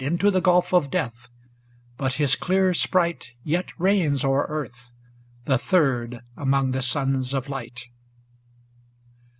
[0.03, 1.29] Into the gulf of death;
[1.95, 4.91] but his clear Sprite Yet reigns o'er earth,
[5.45, 7.83] the third among the sons of light.